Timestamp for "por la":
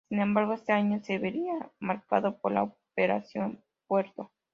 2.39-2.63